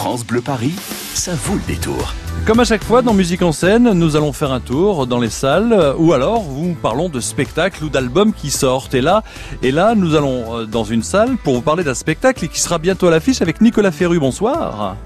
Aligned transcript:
France 0.00 0.24
Bleu 0.24 0.40
Paris, 0.40 0.72
ça 1.12 1.34
vaut 1.34 1.56
le 1.56 1.74
détour. 1.74 2.14
Comme 2.46 2.58
à 2.58 2.64
chaque 2.64 2.82
fois 2.82 3.02
dans 3.02 3.12
Musique 3.12 3.42
en 3.42 3.52
scène, 3.52 3.92
nous 3.92 4.16
allons 4.16 4.32
faire 4.32 4.50
un 4.50 4.58
tour 4.58 5.06
dans 5.06 5.20
les 5.20 5.28
salles 5.28 5.94
ou 5.98 6.14
alors 6.14 6.42
nous 6.42 6.72
parlons 6.72 7.10
de 7.10 7.20
spectacles 7.20 7.84
ou 7.84 7.90
d'albums 7.90 8.32
qui 8.32 8.50
sortent. 8.50 8.94
Et 8.94 9.02
là, 9.02 9.22
et 9.62 9.70
là, 9.70 9.94
nous 9.94 10.14
allons 10.14 10.60
euh, 10.60 10.64
dans 10.64 10.84
une 10.84 11.02
salle 11.02 11.36
pour 11.36 11.54
vous 11.54 11.60
parler 11.60 11.84
d'un 11.84 11.92
spectacle 11.92 12.48
qui 12.48 12.60
sera 12.60 12.78
bientôt 12.78 13.08
à 13.08 13.10
l'affiche 13.10 13.42
avec 13.42 13.60
Nicolas 13.60 13.92
Ferru. 13.92 14.18
Bonsoir. 14.18 14.96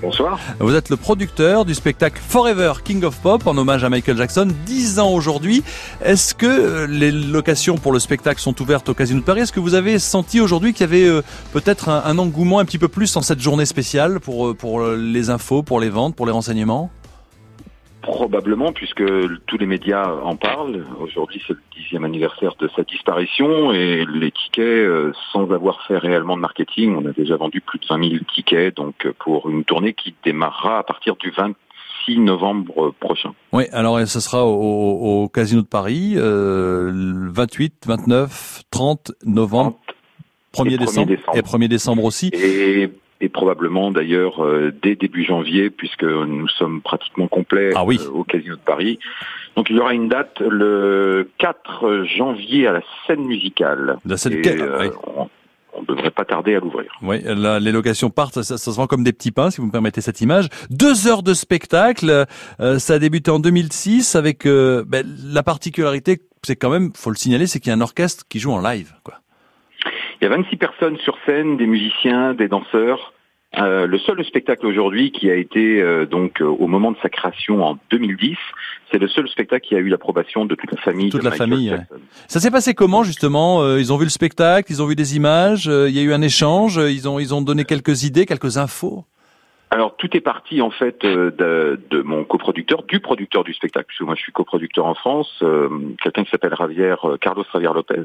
Bonsoir. 0.00 0.40
Vous 0.60 0.74
êtes 0.74 0.88
le 0.88 0.96
producteur 0.96 1.66
du 1.66 1.74
spectacle 1.74 2.20
Forever 2.26 2.72
King 2.82 3.04
of 3.04 3.18
Pop 3.20 3.46
en 3.46 3.56
hommage 3.56 3.84
à 3.84 3.90
Michael 3.90 4.16
Jackson, 4.16 4.48
10 4.64 4.98
ans 4.98 5.12
aujourd'hui. 5.12 5.62
Est-ce 6.02 6.34
que 6.34 6.46
euh, 6.46 6.86
les 6.86 7.10
locations 7.10 7.76
pour 7.76 7.92
le 7.92 7.98
spectacle 7.98 8.40
sont 8.40 8.60
ouvertes 8.62 8.88
au 8.88 8.94
Casino 8.94 9.20
de 9.20 9.24
Paris? 9.24 9.40
Est-ce 9.40 9.52
que 9.52 9.60
vous 9.60 9.74
avez 9.74 9.98
senti 9.98 10.40
aujourd'hui 10.40 10.72
qu'il 10.72 10.82
y 10.82 10.88
avait 10.88 11.04
euh, 11.04 11.22
peut-être 11.52 11.90
un, 11.90 12.18
engouement 12.18 12.60
un 12.60 12.64
petit 12.64 12.78
peu 12.78 12.88
plus 12.88 13.14
en 13.16 13.22
cette 13.22 13.40
journée 13.40 13.66
spéciale 13.66 14.20
pour, 14.20 14.48
euh, 14.48 14.54
pour 14.54 14.82
les 14.82 15.28
infos, 15.28 15.62
pour 15.62 15.80
les 15.80 15.90
ventes, 15.90 16.16
pour 16.16 16.24
les 16.24 16.32
renseignements? 16.32 16.90
Probablement, 18.20 18.74
puisque 18.74 19.02
tous 19.46 19.56
les 19.56 19.64
médias 19.64 20.06
en 20.22 20.36
parlent. 20.36 20.84
Aujourd'hui, 21.00 21.42
c'est 21.46 21.54
le 21.54 21.60
dixième 21.74 22.04
anniversaire 22.04 22.54
de 22.58 22.68
sa 22.76 22.82
disparition 22.82 23.72
et 23.72 24.04
les 24.04 24.30
tickets, 24.30 24.58
euh, 24.62 25.10
sans 25.32 25.50
avoir 25.50 25.86
fait 25.86 25.96
réellement 25.96 26.36
de 26.36 26.42
marketing, 26.42 26.96
on 26.96 27.06
a 27.06 27.12
déjà 27.12 27.38
vendu 27.38 27.62
plus 27.62 27.78
de 27.78 27.86
20 27.88 28.10
000 28.10 28.24
tickets, 28.34 28.76
donc 28.76 29.06
euh, 29.06 29.14
pour 29.24 29.48
une 29.48 29.64
tournée 29.64 29.94
qui 29.94 30.14
démarrera 30.22 30.80
à 30.80 30.82
partir 30.82 31.16
du 31.16 31.30
26 31.30 32.18
novembre 32.18 32.92
prochain. 33.00 33.32
Oui, 33.54 33.64
alors 33.72 33.98
ce 34.06 34.20
sera 34.20 34.44
au, 34.44 35.22
au 35.22 35.28
Casino 35.30 35.62
de 35.62 35.66
Paris, 35.66 36.12
euh, 36.16 36.92
28, 37.32 37.84
29, 37.86 38.64
30 38.70 39.12
novembre, 39.24 39.78
1er 40.54 40.76
décembre, 40.76 41.06
décembre, 41.06 41.38
et 41.38 41.40
1er 41.40 41.68
décembre 41.68 42.04
aussi. 42.04 42.30
Et 42.34 42.90
et 43.20 43.28
probablement 43.28 43.90
d'ailleurs 43.90 44.44
euh, 44.44 44.72
dès 44.82 44.96
début 44.96 45.24
janvier, 45.24 45.70
puisque 45.70 46.04
nous 46.04 46.48
sommes 46.48 46.80
pratiquement 46.80 47.28
complets 47.28 47.70
ah 47.74 47.84
oui. 47.84 47.98
euh, 48.02 48.10
au 48.10 48.24
Casino 48.24 48.56
de 48.56 48.60
Paris. 48.60 48.98
Donc 49.56 49.68
il 49.70 49.76
y 49.76 49.80
aura 49.80 49.94
une 49.94 50.08
date 50.08 50.40
le 50.40 51.30
4 51.38 52.04
janvier 52.16 52.66
à 52.66 52.72
la 52.72 52.82
scène 53.06 53.24
musicale. 53.24 53.98
La 54.04 54.16
scène 54.16 54.34
et, 54.34 54.48
euh, 54.48 54.78
oui. 54.80 54.88
on, 55.16 55.28
on 55.72 55.82
devrait 55.82 56.10
pas 56.10 56.24
tarder 56.24 56.54
à 56.54 56.60
l'ouvrir. 56.60 56.90
Oui, 57.02 57.20
là, 57.22 57.60
les 57.60 57.72
locations 57.72 58.10
partent, 58.10 58.42
ça, 58.42 58.58
ça, 58.58 58.58
se 58.58 58.76
vend 58.76 58.86
comme 58.86 59.04
des 59.04 59.12
petits 59.12 59.30
pains, 59.30 59.50
si 59.50 59.60
vous 59.60 59.66
me 59.66 59.72
permettez 59.72 60.00
cette 60.00 60.20
image. 60.20 60.48
Deux 60.70 61.06
heures 61.06 61.22
de 61.22 61.34
spectacle, 61.34 62.26
euh, 62.60 62.78
ça 62.78 62.94
a 62.94 62.98
débuté 62.98 63.30
en 63.30 63.40
2006 63.40 64.16
avec 64.16 64.46
euh, 64.46 64.84
ben, 64.86 65.06
la 65.24 65.42
particularité, 65.42 66.20
c'est 66.44 66.56
quand 66.56 66.70
même, 66.70 66.92
faut 66.94 67.10
le 67.10 67.16
signaler, 67.16 67.46
c'est 67.46 67.60
qu'il 67.60 67.70
y 67.70 67.72
a 67.72 67.76
un 67.76 67.80
orchestre 67.80 68.24
qui 68.28 68.38
joue 68.38 68.52
en 68.52 68.60
live, 68.60 68.92
quoi. 69.04 69.14
Il 70.20 70.24
y 70.24 70.26
a 70.26 70.36
26 70.36 70.56
personnes 70.56 70.98
sur 70.98 71.16
scène, 71.24 71.56
des 71.56 71.66
musiciens, 71.66 72.34
des 72.34 72.48
danseurs. 72.48 73.14
Euh, 73.58 73.86
le 73.86 73.98
seul 73.98 74.24
spectacle 74.24 74.64
aujourd'hui 74.64 75.10
qui 75.10 75.28
a 75.28 75.34
été 75.34 75.82
euh, 75.82 76.06
donc 76.06 76.40
euh, 76.40 76.44
au 76.44 76.68
moment 76.68 76.92
de 76.92 76.96
sa 77.02 77.08
création 77.08 77.64
en 77.64 77.78
2010, 77.90 78.36
c'est 78.92 78.98
le 78.98 79.08
seul 79.08 79.28
spectacle 79.28 79.66
qui 79.66 79.74
a 79.74 79.78
eu 79.78 79.88
l'approbation 79.88 80.44
de 80.44 80.54
toute 80.54 80.70
la 80.70 80.80
famille. 80.80 81.10
Toute 81.10 81.24
la 81.24 81.32
famille. 81.32 81.72
Ouais. 81.72 81.80
Ça 82.28 82.38
s'est 82.38 82.52
passé 82.52 82.74
comment 82.74 83.02
justement 83.02 83.62
euh, 83.62 83.80
Ils 83.80 83.92
ont 83.92 83.96
vu 83.96 84.04
le 84.04 84.10
spectacle, 84.10 84.70
ils 84.70 84.80
ont 84.82 84.86
vu 84.86 84.94
des 84.94 85.16
images, 85.16 85.66
il 85.66 85.90
y 85.90 85.98
a 85.98 86.02
eu 86.02 86.12
un 86.12 86.22
échange, 86.22 86.76
ils 86.76 87.08
ont 87.08 87.18
ils 87.18 87.34
ont 87.34 87.42
donné 87.42 87.64
quelques 87.64 88.04
idées, 88.04 88.24
quelques 88.24 88.56
infos? 88.56 89.04
Alors 89.72 89.96
tout 89.96 90.16
est 90.16 90.20
parti 90.20 90.60
en 90.60 90.70
fait 90.70 91.02
de, 91.02 91.80
de 91.90 92.02
mon 92.02 92.24
coproducteur, 92.24 92.82
du 92.82 92.98
producteur 92.98 93.44
du 93.44 93.54
spectacle, 93.54 93.86
puisque 93.86 94.02
moi 94.02 94.16
je 94.16 94.22
suis 94.22 94.32
coproducteur 94.32 94.84
en 94.84 94.94
France, 94.94 95.30
euh, 95.42 95.68
quelqu'un 96.02 96.24
qui 96.24 96.30
s'appelle 96.30 96.54
Javier 96.58 96.94
Carlos 97.20 97.44
Javier 97.52 97.70
Lopez, 97.72 98.04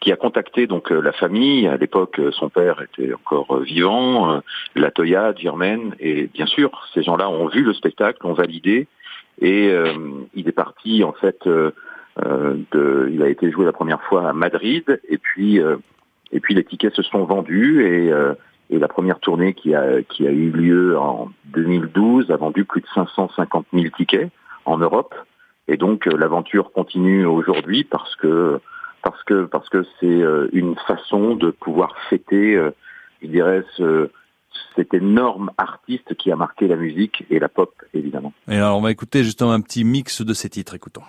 qui 0.00 0.12
a 0.12 0.16
contacté 0.16 0.66
donc 0.66 0.90
la 0.90 1.12
famille. 1.12 1.66
À 1.66 1.76
l'époque, 1.76 2.20
son 2.32 2.48
père 2.48 2.82
était 2.82 3.12
encore 3.12 3.60
vivant, 3.60 4.40
la 4.74 4.90
Toya, 4.90 5.34
Germaine, 5.34 5.94
et 6.00 6.26
bien 6.26 6.46
sûr, 6.46 6.70
ces 6.94 7.02
gens-là 7.02 7.28
ont 7.28 7.48
vu 7.48 7.62
le 7.62 7.74
spectacle, 7.74 8.26
ont 8.26 8.32
validé, 8.32 8.86
et 9.40 9.68
euh, 9.68 9.92
il 10.34 10.48
est 10.48 10.52
parti 10.52 11.04
en 11.04 11.12
fait. 11.12 11.46
Euh, 11.46 11.72
de, 12.72 13.08
il 13.12 13.22
a 13.22 13.28
été 13.28 13.48
joué 13.52 13.64
la 13.64 13.72
première 13.72 14.02
fois 14.02 14.28
à 14.28 14.32
Madrid, 14.32 15.00
et 15.08 15.18
puis 15.18 15.60
et 16.32 16.40
puis 16.40 16.54
les 16.54 16.64
tickets 16.64 16.94
se 16.94 17.02
sont 17.02 17.24
vendus 17.24 17.86
et 17.86 18.12
et 18.70 18.78
la 18.78 18.88
première 18.88 19.18
tournée 19.20 19.54
qui 19.54 19.74
a, 19.74 20.02
qui 20.02 20.26
a 20.26 20.30
eu 20.30 20.50
lieu 20.50 20.98
en 20.98 21.30
2012 21.46 22.30
a 22.30 22.36
vendu 22.36 22.64
plus 22.64 22.82
de 22.82 22.86
550 22.94 23.66
000 23.72 23.86
tickets 23.96 24.30
en 24.64 24.78
Europe. 24.78 25.14
Et 25.68 25.76
donc 25.76 26.06
l'aventure 26.06 26.72
continue 26.72 27.24
aujourd'hui 27.24 27.84
parce 27.84 28.14
que 28.16 28.60
parce 29.10 29.22
que 29.24 29.44
parce 29.44 29.68
que 29.68 29.84
c'est 30.00 30.22
une 30.52 30.76
façon 30.86 31.34
de 31.34 31.50
pouvoir 31.50 31.94
fêter, 32.10 32.60
je 33.22 33.26
dirais, 33.26 33.64
ce, 33.76 34.10
cet 34.76 34.94
énorme 34.94 35.50
artiste 35.58 36.14
qui 36.14 36.30
a 36.30 36.36
marqué 36.36 36.68
la 36.68 36.76
musique 36.76 37.24
et 37.30 37.38
la 37.38 37.48
pop 37.48 37.72
évidemment. 37.94 38.32
Et 38.48 38.56
alors 38.56 38.76
on 38.78 38.80
va 38.80 38.90
écouter 38.90 39.24
justement 39.24 39.52
un 39.52 39.60
petit 39.60 39.84
mix 39.84 40.22
de 40.22 40.34
ces 40.34 40.48
titres. 40.48 40.74
Écoutons. 40.74 41.02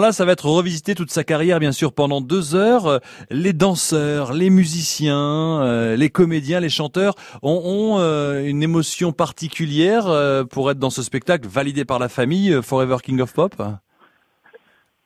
Alors 0.00 0.08
là, 0.08 0.12
ça 0.12 0.24
va 0.24 0.32
être 0.32 0.46
revisité 0.46 0.94
toute 0.94 1.10
sa 1.10 1.24
carrière, 1.24 1.60
bien 1.60 1.72
sûr, 1.72 1.92
pendant 1.92 2.22
deux 2.22 2.54
heures. 2.54 3.00
Les 3.30 3.52
danseurs, 3.52 4.32
les 4.32 4.48
musiciens, 4.48 5.60
euh, 5.60 5.94
les 5.94 6.08
comédiens, 6.08 6.58
les 6.58 6.70
chanteurs 6.70 7.16
ont, 7.42 7.98
euh, 7.98 8.42
une 8.46 8.62
émotion 8.62 9.12
particulière 9.12 10.06
euh, 10.06 10.42
pour 10.44 10.70
être 10.70 10.78
dans 10.78 10.88
ce 10.88 11.02
spectacle 11.02 11.46
validé 11.46 11.84
par 11.84 11.98
la 11.98 12.08
famille 12.08 12.62
Forever 12.62 12.96
King 13.02 13.20
of 13.20 13.34
Pop. 13.34 13.52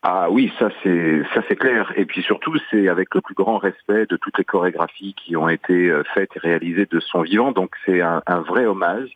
Ah 0.05 0.29
oui, 0.31 0.53
ça 0.61 0.69
c'est 0.85 1.23
ça 1.35 1.43
c'est 1.49 1.57
clair. 1.57 1.93
Et 1.97 2.05
puis 2.05 2.23
surtout, 2.23 2.55
c'est 2.71 2.87
avec 2.87 3.13
le 3.17 3.21
plus 3.21 3.35
grand 3.35 3.59
respect 3.59 4.07
de 4.07 4.17
toutes 4.17 4.39
les 4.39 4.45
chorégraphies 4.45 5.17
qui 5.17 5.35
ont 5.37 5.49
été 5.49 5.93
faites 6.15 6.31
et 6.37 6.39
réalisées 6.39 6.87
de 6.89 7.01
son 7.01 7.23
vivant. 7.23 7.51
Donc 7.51 7.75
c'est 7.85 8.01
un, 8.01 8.23
vrai 8.47 8.65
hommage 8.65 9.11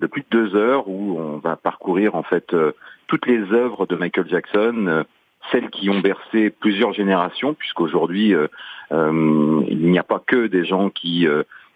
de 0.00 0.06
plus 0.06 0.22
de 0.22 0.26
deux 0.30 0.56
heures 0.56 0.88
où 0.88 1.18
on 1.20 1.38
va 1.38 1.56
parcourir 1.56 2.14
en 2.14 2.22
fait 2.22 2.52
euh, 2.54 2.72
toutes 3.06 3.26
les 3.26 3.40
œuvres 3.52 3.86
de 3.86 3.96
Michael 3.96 4.28
Jackson, 4.28 4.86
euh, 4.88 5.02
celles 5.50 5.70
qui 5.70 5.90
ont 5.90 6.00
bercé 6.00 6.50
plusieurs 6.50 6.92
générations, 6.92 7.54
puisqu'aujourd'hui 7.54 8.34
euh, 8.34 8.48
il 8.92 9.90
n'y 9.90 9.98
a 9.98 10.02
pas 10.02 10.22
que 10.24 10.46
des 10.46 10.64
gens 10.64 10.90
qui 10.90 11.26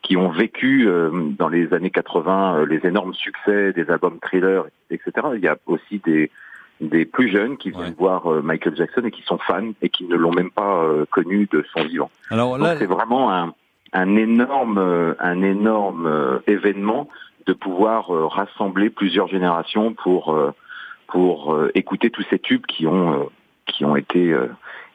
qui 0.03 0.17
ont 0.17 0.31
vécu 0.31 0.89
dans 1.39 1.49
les 1.49 1.73
années 1.73 1.91
80 1.91 2.67
les 2.67 2.85
énormes 2.87 3.15
succès 3.15 3.73
des 3.73 3.89
albums 3.89 4.19
thriller, 4.21 4.65
etc. 4.91 5.13
Il 5.35 5.41
y 5.41 5.49
a 5.49 5.57
aussi 5.67 6.01
des 6.05 6.31
des 6.81 7.05
plus 7.05 7.31
jeunes 7.31 7.57
qui 7.57 7.71
viennent 7.71 7.85
ouais. 7.85 7.95
voir 7.97 8.27
Michael 8.43 8.75
Jackson 8.77 9.03
et 9.05 9.13
qui 9.13 9.23
sont 9.23 9.39
fans 9.39 9.71
et 9.81 9.89
qui 9.89 10.05
ne 10.05 10.17
l'ont 10.17 10.33
même 10.33 10.51
pas 10.51 10.85
connu 11.11 11.49
de 11.53 11.65
son 11.73 11.85
vivant. 11.85 12.11
Alors 12.31 12.59
là, 12.59 12.75
c'est 12.77 12.87
vraiment 12.87 13.33
un, 13.33 13.55
un 13.93 14.17
énorme, 14.17 15.15
un 15.21 15.43
énorme 15.43 16.41
événement 16.49 17.09
de 17.47 17.53
pouvoir 17.53 18.15
euh, 18.15 18.27
rassembler 18.27 18.91
plusieurs 18.91 19.29
générations 19.29 19.95
pour 19.95 20.35
euh, 20.35 20.53
pour 21.07 21.55
euh, 21.55 21.71
écouter 21.75 22.11
tous 22.11 22.25
ces 22.31 22.39
tubes 22.39 22.67
qui 22.67 22.87
ont 22.87 23.31
qui 23.67 23.85
ont 23.85 23.97
été 23.97 24.35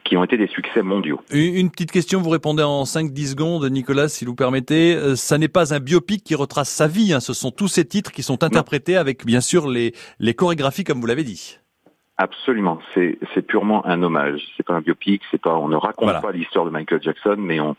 qui 0.04 0.16
ont 0.16 0.24
été 0.24 0.36
des 0.36 0.46
succès 0.46 0.82
mondiaux. 0.82 1.20
Une 1.30 1.70
petite 1.70 1.92
question, 1.92 2.20
vous 2.20 2.30
répondez 2.30 2.62
en 2.62 2.84
5-10 2.84 3.32
secondes, 3.32 3.64
Nicolas, 3.70 4.08
si 4.08 4.24
vous 4.24 4.34
permettez. 4.34 5.14
Ça 5.14 5.36
n'est 5.36 5.48
pas 5.48 5.74
un 5.74 5.78
biopic 5.78 6.24
qui 6.24 6.34
retrace 6.34 6.70
sa 6.70 6.88
vie, 6.88 7.12
hein. 7.12 7.20
ce 7.20 7.34
sont 7.34 7.50
tous 7.50 7.68
ces 7.68 7.84
titres 7.84 8.10
qui 8.10 8.22
sont 8.22 8.42
interprétés 8.42 8.94
non. 8.94 9.00
avec, 9.00 9.26
bien 9.26 9.42
sûr, 9.42 9.68
les, 9.68 9.92
les 10.18 10.34
chorégraphies, 10.34 10.84
comme 10.84 11.00
vous 11.00 11.06
l'avez 11.06 11.22
dit. 11.22 11.58
Absolument, 12.16 12.80
c'est 12.94 13.46
purement 13.46 13.86
un 13.86 14.02
hommage. 14.02 14.42
C'est 14.56 14.66
pas 14.66 14.74
un 14.74 14.80
biopic, 14.80 15.22
c'est 15.30 15.40
pas, 15.40 15.56
on 15.56 15.68
ne 15.68 15.76
raconte 15.76 16.04
voilà. 16.04 16.20
pas 16.20 16.32
l'histoire 16.32 16.66
de 16.66 16.70
Michael 16.70 17.02
Jackson, 17.02 17.36
mais 17.38 17.60
on, 17.60 17.76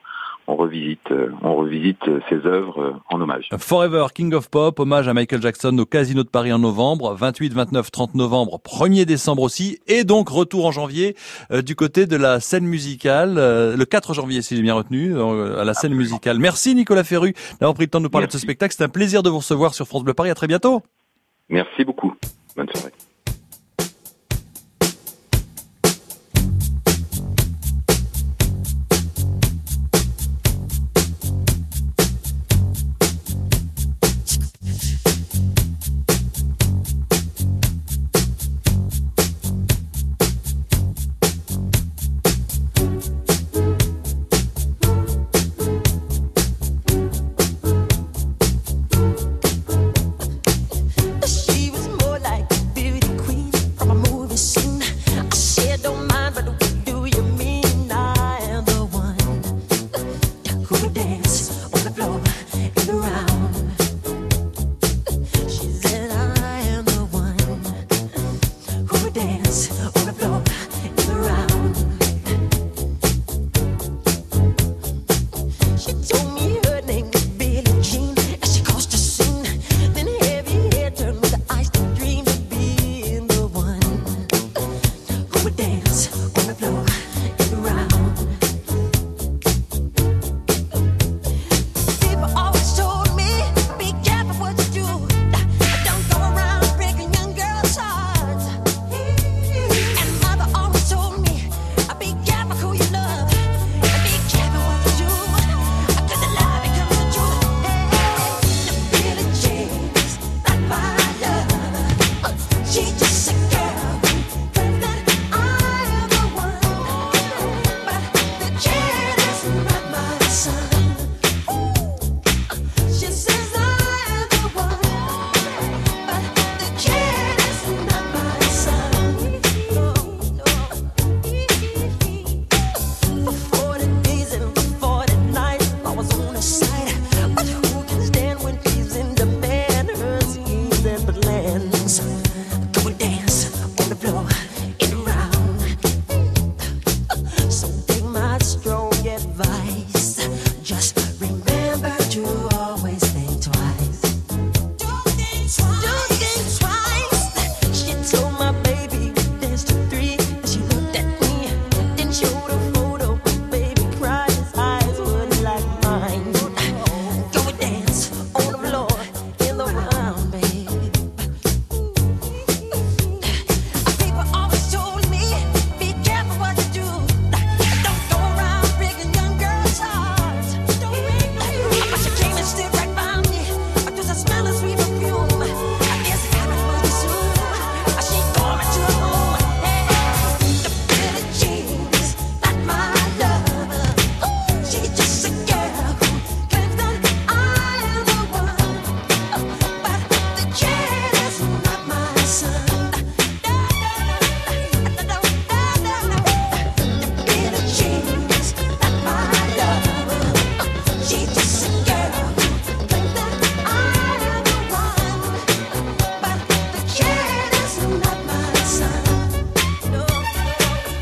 on 0.47 0.55
revisite, 0.55 0.99
on 1.41 1.55
revisite 1.55 2.03
ses 2.29 2.45
œuvres 2.45 3.01
en 3.09 3.21
hommage. 3.21 3.49
Forever 3.57 4.07
King 4.13 4.33
of 4.33 4.49
Pop, 4.49 4.79
hommage 4.79 5.07
à 5.07 5.13
Michael 5.13 5.41
Jackson 5.41 5.77
au 5.77 5.85
Casino 5.85 6.23
de 6.23 6.29
Paris 6.29 6.51
en 6.51 6.59
novembre, 6.59 7.13
28, 7.13 7.53
29, 7.53 7.91
30 7.91 8.15
novembre, 8.15 8.59
1er 8.63 9.05
décembre 9.05 9.43
aussi, 9.43 9.79
et 9.87 10.03
donc 10.03 10.29
retour 10.29 10.65
en 10.65 10.71
janvier 10.71 11.15
euh, 11.51 11.61
du 11.61 11.75
côté 11.75 12.05
de 12.05 12.15
la 12.15 12.39
scène 12.39 12.65
musicale, 12.65 13.35
euh, 13.37 13.75
le 13.75 13.85
4 13.85 14.13
janvier 14.13 14.41
si 14.41 14.55
j'ai 14.55 14.61
bien 14.61 14.73
retenu, 14.73 15.15
euh, 15.15 15.59
à 15.59 15.63
la 15.63 15.73
scène 15.73 15.93
musicale. 15.93 16.39
Merci 16.39 16.75
Nicolas 16.75 17.03
Ferru 17.03 17.33
d'avoir 17.59 17.73
pris 17.73 17.85
le 17.85 17.89
temps 17.89 17.99
de 17.99 18.03
nous 18.03 18.09
parler 18.09 18.25
Merci. 18.25 18.37
de 18.37 18.39
ce 18.41 18.45
spectacle. 18.45 18.73
C'est 18.77 18.83
un 18.83 18.89
plaisir 18.89 19.23
de 19.23 19.29
vous 19.29 19.37
recevoir 19.37 19.73
sur 19.73 19.87
France 19.87 20.03
Bleu 20.03 20.13
Paris. 20.13 20.29
À 20.29 20.35
très 20.35 20.47
bientôt. 20.47 20.81
Merci 21.49 21.83
beaucoup. 21.83 22.13
Bonne 22.55 22.69
soirée. 22.73 22.91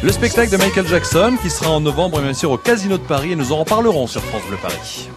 Le 0.02 0.14
spectacle 0.14 0.50
de 0.50 0.58
Michael 0.58 0.88
Jackson 0.88 1.36
qui 1.42 1.50
sera 1.50 1.72
en 1.72 1.82
novembre 1.82 2.22
bien 2.22 2.34
sûr 2.34 2.52
au 2.52 2.58
Casino 2.58 2.98
de 2.98 3.04
Paris 3.04 3.34
et 3.34 3.36
nous 3.36 3.52
en 3.52 3.58
reparlerons 3.58 4.08
sur 4.08 4.24
France 4.24 4.44
Bleu 4.48 4.58
Paris. 4.62 5.08